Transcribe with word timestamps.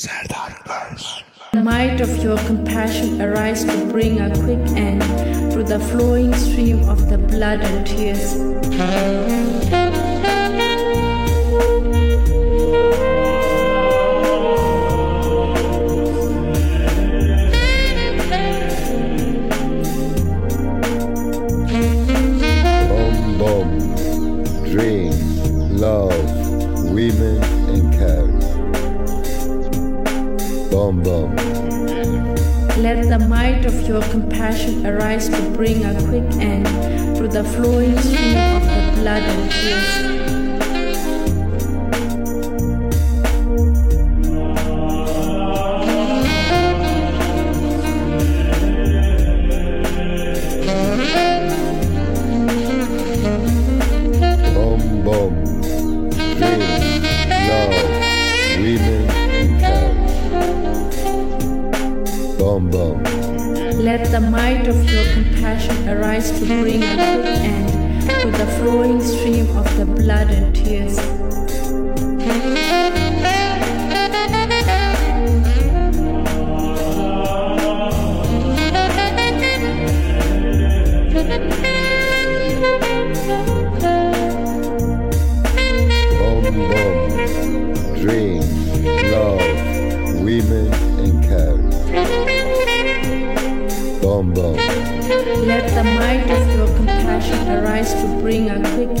Serdar 0.00 0.56
The 1.52 1.62
might 1.62 2.00
of 2.00 2.24
your 2.24 2.38
compassion 2.46 3.20
arise 3.20 3.64
to 3.66 3.86
bring 3.92 4.18
a 4.18 4.30
quick 4.30 4.66
end 4.74 5.02
through 5.52 5.64
the 5.64 5.78
flowing 5.78 6.32
stream 6.36 6.88
of 6.88 7.10
the 7.10 7.18
blood 7.18 7.60
and 7.60 7.86
tears. 7.86 9.79
your 33.90 34.02
compassion 34.02 34.86
arise 34.86 35.28
to 35.28 35.50
bring 35.50 35.84
a 35.84 35.92
quick 36.06 36.22
end 36.40 36.64
through 37.16 37.26
the 37.26 37.42
flowing 37.42 37.98
stream 37.98 38.36
of 38.36 38.62
the 38.62 39.00
blood 39.00 39.20
and 39.20 39.50
tears. 39.50 40.09
blood 70.10 70.30
and 70.30 70.52
tears. 70.56 70.96
Let 95.46 95.66
the 95.74 95.84
might 95.84 96.30
of 96.30 96.52
your 96.56 96.66
compassion 96.76 97.48
arise 97.48 97.92
to 97.94 98.06
bring 98.20 98.50
a 98.50 98.58
quick 98.74 98.99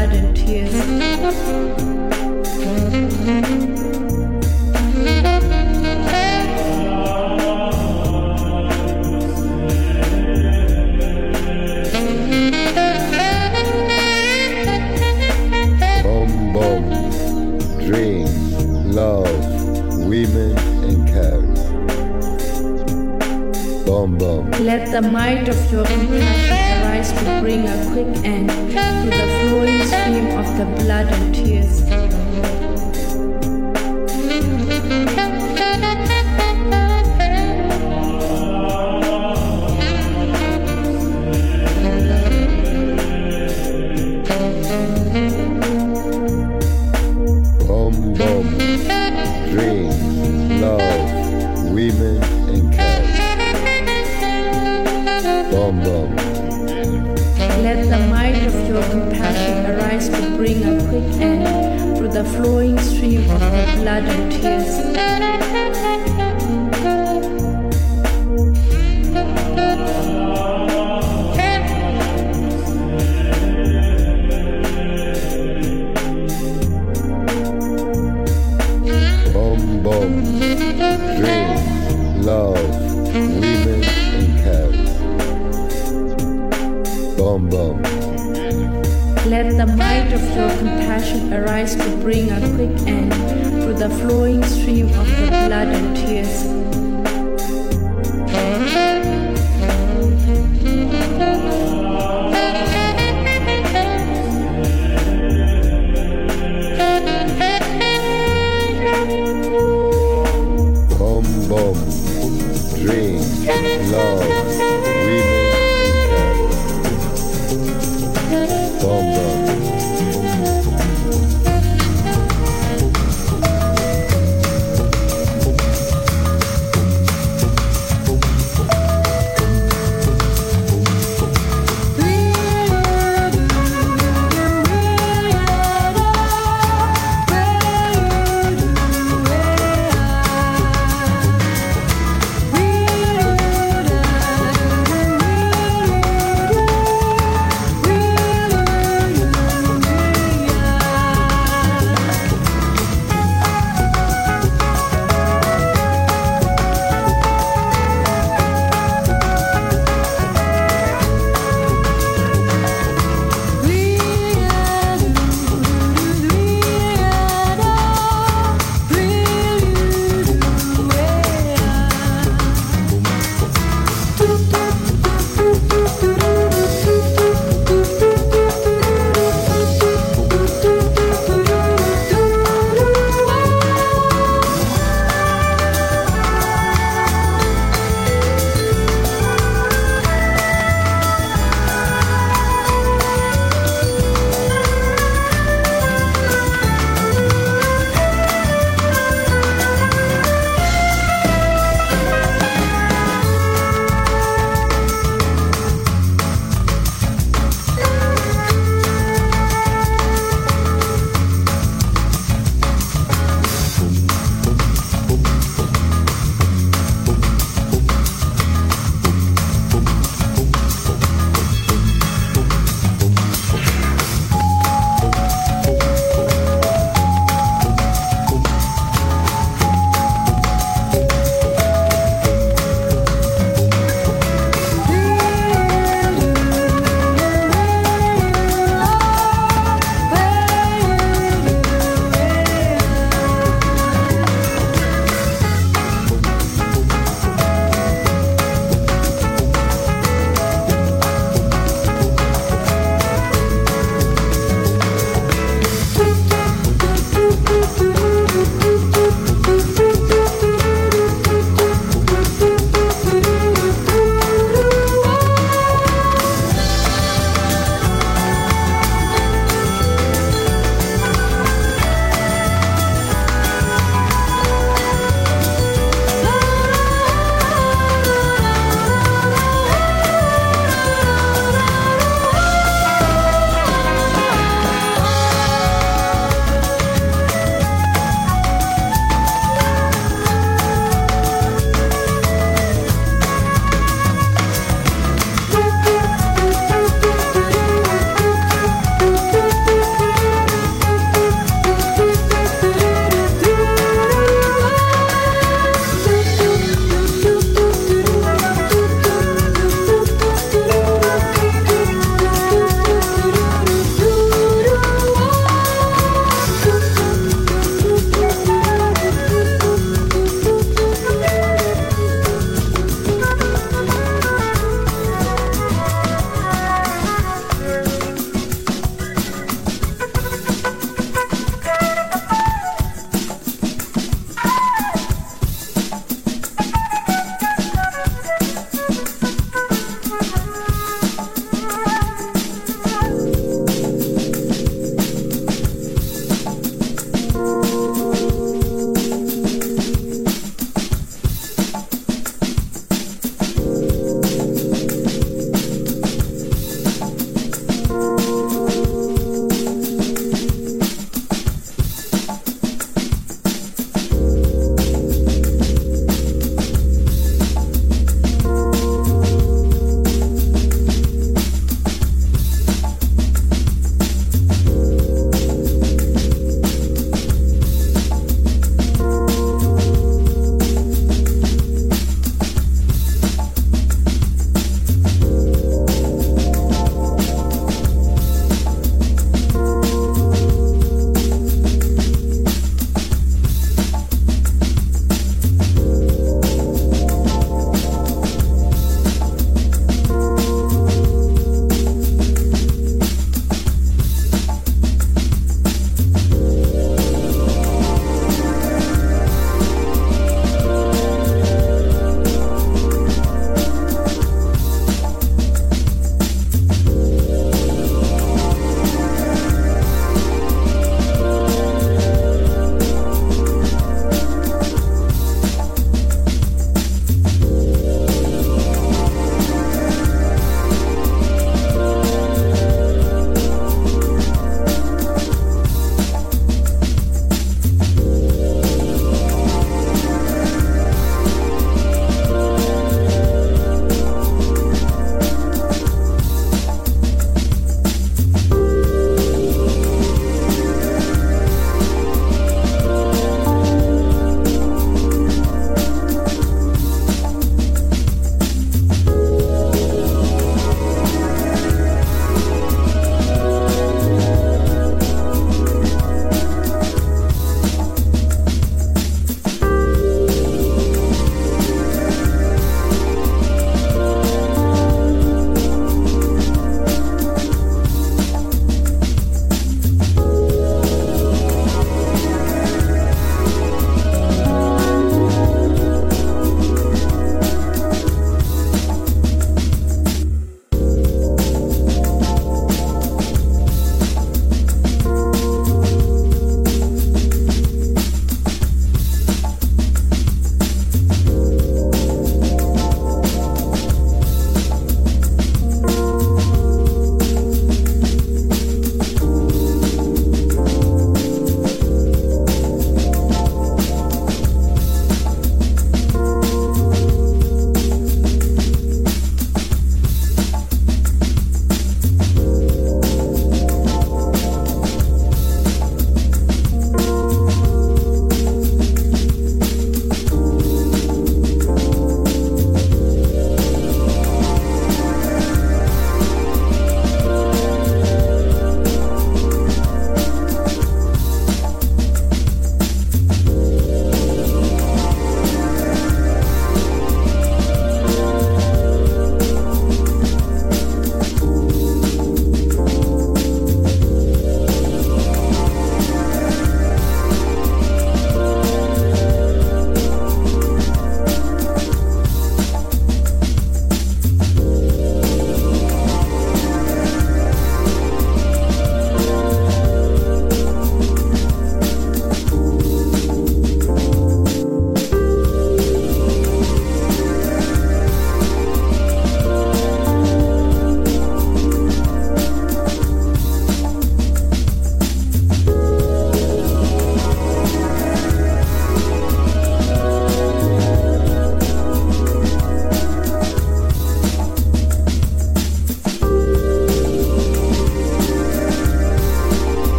blood 0.00 0.16
and 0.16 0.36
tears. 0.36 1.59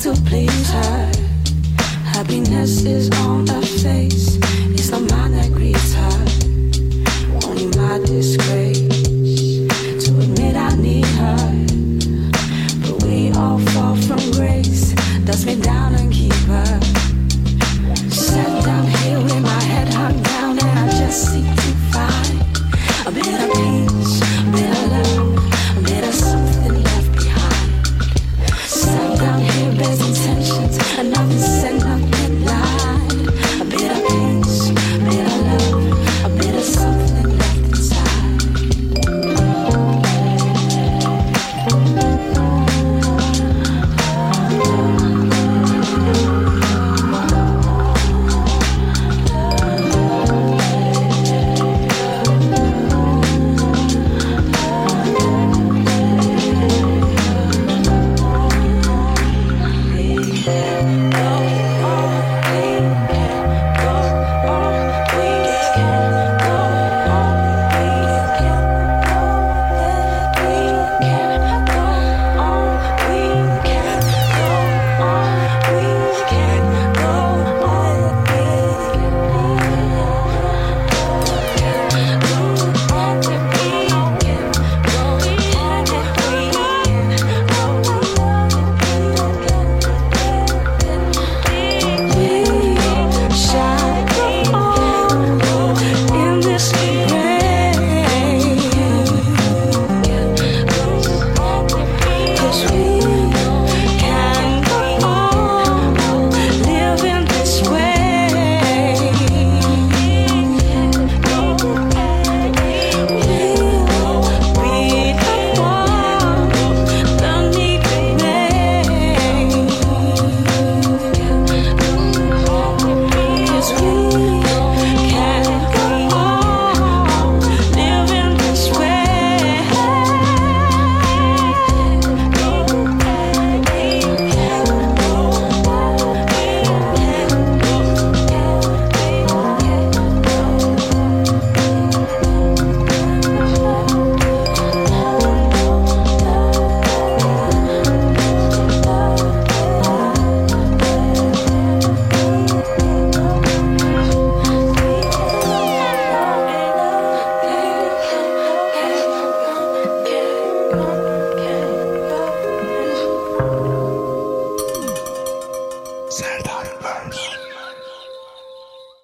To 0.00 0.12
please 0.26 0.70
her. 0.70 1.12
Happiness 2.04 2.84
is 2.84 3.10
on 3.22 3.46
her 3.46 3.62
face. 3.62 4.36
It's 4.74 4.90
the 4.90 5.00
mind 5.00 5.34
that 5.34 5.50
grieves 5.52 5.94
her. 5.94 7.48
Only 7.48 7.66
my 7.76 7.98
disgrace 8.06 8.65